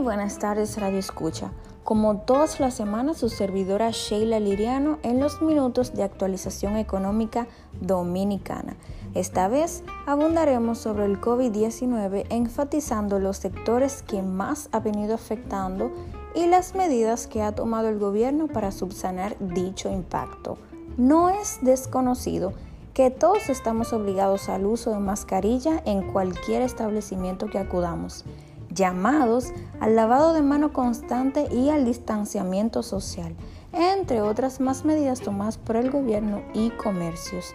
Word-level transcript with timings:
buenas 0.00 0.38
tardes 0.38 0.78
Radio 0.78 0.98
Escucha. 0.98 1.52
Como 1.82 2.18
todas 2.18 2.60
las 2.60 2.74
semanas, 2.74 3.16
su 3.16 3.30
servidora 3.30 3.90
Sheila 3.92 4.40
Liriano 4.40 4.98
en 5.02 5.20
los 5.20 5.40
minutos 5.40 5.94
de 5.94 6.02
actualización 6.02 6.76
económica 6.76 7.46
dominicana. 7.80 8.76
Esta 9.14 9.48
vez 9.48 9.84
abundaremos 10.06 10.76
sobre 10.76 11.06
el 11.06 11.18
COVID-19 11.18 12.26
enfatizando 12.28 13.18
los 13.20 13.38
sectores 13.38 14.02
que 14.02 14.22
más 14.22 14.68
ha 14.72 14.80
venido 14.80 15.14
afectando 15.14 15.92
y 16.34 16.46
las 16.46 16.74
medidas 16.74 17.26
que 17.26 17.40
ha 17.40 17.52
tomado 17.52 17.88
el 17.88 17.98
gobierno 17.98 18.48
para 18.48 18.70
subsanar 18.70 19.34
dicho 19.40 19.90
impacto. 19.90 20.58
No 20.98 21.30
es 21.30 21.58
desconocido 21.62 22.52
que 22.92 23.10
todos 23.10 23.48
estamos 23.48 23.94
obligados 23.94 24.50
al 24.50 24.66
uso 24.66 24.90
de 24.90 24.98
mascarilla 24.98 25.82
en 25.86 26.12
cualquier 26.12 26.60
establecimiento 26.60 27.46
que 27.46 27.58
acudamos 27.58 28.26
llamados 28.70 29.52
al 29.80 29.96
lavado 29.96 30.32
de 30.32 30.42
mano 30.42 30.72
constante 30.72 31.48
y 31.52 31.70
al 31.70 31.84
distanciamiento 31.84 32.82
social, 32.82 33.34
entre 33.72 34.22
otras 34.22 34.60
más 34.60 34.84
medidas 34.84 35.20
tomadas 35.20 35.58
por 35.58 35.76
el 35.76 35.90
gobierno 35.90 36.42
y 36.54 36.70
comercios. 36.70 37.54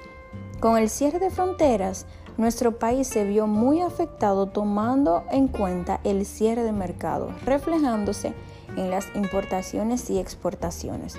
Con 0.60 0.78
el 0.78 0.90
cierre 0.90 1.20
de 1.20 1.30
fronteras, 1.30 2.06
nuestro 2.38 2.80
país 2.80 3.08
se 3.08 3.26
vio 3.26 3.48
muy 3.48 3.82
afectado 3.82 4.48
tomando 4.48 5.24
en 5.32 5.48
cuenta 5.48 6.00
el 6.04 6.26
cierre 6.26 6.64
de 6.64 6.72
mercado, 6.72 7.30
reflejándose 7.46 8.34
en 8.76 8.90
las 8.90 9.08
importaciones 9.16 10.10
y 10.10 10.20
exportaciones, 10.20 11.18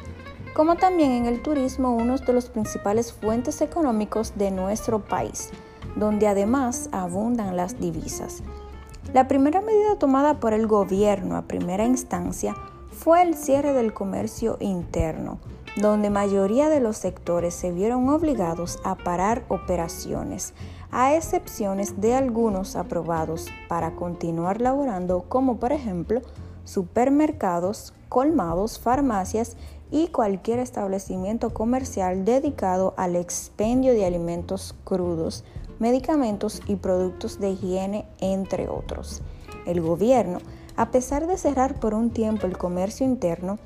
como 0.55 0.77
también 0.77 1.13
en 1.13 1.27
el 1.27 1.43
turismo, 1.43 1.95
uno 1.95 2.17
de 2.17 2.33
los 2.33 2.49
principales 2.49 3.13
fuentes 3.13 3.61
económicos 3.61 4.35
de 4.37 4.51
nuestro 4.51 5.05
país, 5.05 5.51
donde 5.95 6.27
además 6.27 6.89
abundan 6.93 7.57
las 7.57 7.79
divisas. 7.79 8.43
La 9.13 9.29
primera 9.29 9.61
medida 9.61 9.97
tomada 9.99 10.41
por 10.41 10.53
el 10.55 10.67
gobierno 10.67 11.37
a 11.37 11.43
primera 11.43 11.85
instancia 11.85 12.57
fue 12.91 13.23
el 13.23 13.35
cierre 13.35 13.73
del 13.73 13.93
comercio 13.93 14.57
interno, 14.61 15.39
donde 15.77 16.11
mayoría 16.11 16.69
de 16.69 16.81
los 16.81 16.97
sectores 16.97 17.55
se 17.55 17.73
vieron 17.73 18.09
obligados 18.09 18.79
a 18.85 18.95
parar 18.95 19.45
operaciones, 19.49 20.55
a 20.91 21.15
excepciones 21.15 22.01
de 22.01 22.15
algunos 22.15 22.77
aprobados 22.77 23.49
para 23.69 23.97
continuar 23.97 24.61
laborando, 24.61 25.25
como 25.29 25.59
por 25.59 25.73
ejemplo 25.73 26.23
supermercados, 26.65 27.95
colmados, 28.09 28.79
farmacias 28.79 29.57
y 29.91 30.09
cualquier 30.09 30.59
establecimiento 30.59 31.51
comercial 31.51 32.25
dedicado 32.25 32.95
al 32.97 33.17
expendio 33.17 33.93
de 33.93 34.05
alimentos 34.05 34.75
crudos, 34.85 35.45
medicamentos 35.79 36.63
y 36.67 36.77
productos 36.77 37.39
de 37.39 37.51
higiene, 37.51 38.07
entre 38.19 38.69
otros. 38.69 39.23
El 39.67 39.81
gobierno, 39.81 40.39
a 40.77 40.91
pesar 40.91 41.27
de 41.27 41.39
cerrar 41.39 41.79
por 41.79 41.95
un 41.95 42.11
tiempo 42.11 42.47
el 42.47 42.59
comercio 42.59 43.07
interno, 43.07 43.59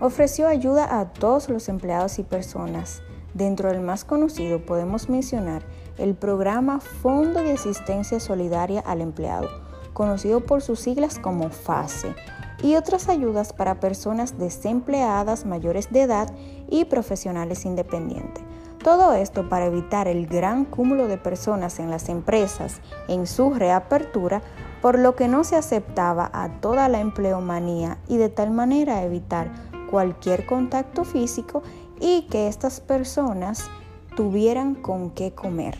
ofreció 0.00 0.48
ayuda 0.48 1.00
a 1.00 1.12
todos 1.12 1.48
los 1.48 1.68
empleados 1.68 2.18
y 2.18 2.22
personas. 2.22 3.02
Dentro 3.34 3.70
del 3.70 3.80
más 3.80 4.04
conocido 4.04 4.64
podemos 4.64 5.08
mencionar 5.08 5.62
el 5.98 6.14
programa 6.14 6.80
Fondo 6.80 7.42
de 7.42 7.52
Asistencia 7.52 8.18
Solidaria 8.18 8.80
al 8.80 9.00
Empleado, 9.00 9.48
conocido 9.92 10.40
por 10.40 10.62
sus 10.62 10.80
siglas 10.80 11.18
como 11.18 11.50
FASE, 11.50 12.14
y 12.62 12.76
otras 12.76 13.08
ayudas 13.08 13.52
para 13.52 13.80
personas 13.80 14.38
desempleadas 14.38 15.46
mayores 15.46 15.90
de 15.90 16.02
edad 16.02 16.32
y 16.68 16.84
profesionales 16.84 17.64
independientes. 17.64 18.44
Todo 18.82 19.12
esto 19.12 19.48
para 19.48 19.66
evitar 19.66 20.08
el 20.08 20.26
gran 20.26 20.64
cúmulo 20.64 21.06
de 21.06 21.18
personas 21.18 21.78
en 21.80 21.90
las 21.90 22.08
empresas 22.08 22.80
en 23.08 23.26
su 23.26 23.52
reapertura, 23.52 24.42
por 24.80 24.98
lo 24.98 25.16
que 25.16 25.28
no 25.28 25.44
se 25.44 25.56
aceptaba 25.56 26.30
a 26.32 26.60
toda 26.60 26.88
la 26.88 27.00
empleomanía 27.00 27.98
y 28.08 28.16
de 28.16 28.30
tal 28.30 28.50
manera 28.50 29.02
evitar 29.02 29.50
cualquier 29.90 30.46
contacto 30.46 31.04
físico 31.04 31.62
y 32.00 32.22
que 32.30 32.48
estas 32.48 32.80
personas 32.80 33.68
tuvieran 34.16 34.74
con 34.74 35.10
qué 35.10 35.32
comer. 35.32 35.78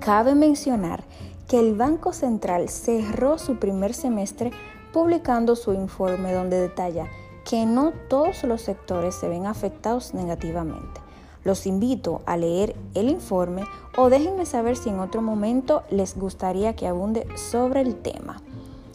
Cabe 0.00 0.34
mencionar 0.34 1.04
que 1.48 1.58
el 1.58 1.74
Banco 1.74 2.12
Central 2.12 2.68
cerró 2.68 3.38
su 3.38 3.56
primer 3.56 3.94
semestre 3.94 4.50
publicando 4.92 5.56
su 5.56 5.72
informe 5.72 6.32
donde 6.32 6.60
detalla 6.60 7.06
que 7.44 7.66
no 7.66 7.92
todos 8.08 8.44
los 8.44 8.62
sectores 8.62 9.14
se 9.14 9.28
ven 9.28 9.46
afectados 9.46 10.14
negativamente. 10.14 11.00
Los 11.44 11.66
invito 11.66 12.22
a 12.24 12.38
leer 12.38 12.74
el 12.94 13.10
informe 13.10 13.64
o 13.96 14.08
déjenme 14.08 14.46
saber 14.46 14.76
si 14.76 14.88
en 14.88 14.98
otro 14.98 15.20
momento 15.20 15.82
les 15.90 16.16
gustaría 16.16 16.74
que 16.74 16.88
abunde 16.88 17.26
sobre 17.36 17.82
el 17.82 17.96
tema. 17.96 18.40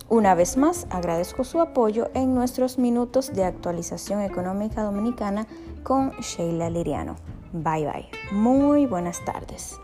Una 0.09 0.33
vez 0.33 0.57
más, 0.57 0.87
agradezco 0.89 1.43
su 1.43 1.61
apoyo 1.61 2.09
en 2.15 2.33
nuestros 2.33 2.79
minutos 2.79 3.31
de 3.31 3.43
actualización 3.43 4.21
económica 4.21 4.81
dominicana 4.81 5.45
con 5.83 6.09
Sheila 6.21 6.71
Liriano. 6.71 7.15
Bye 7.53 7.85
bye. 7.85 8.09
Muy 8.31 8.87
buenas 8.87 9.23
tardes. 9.23 9.79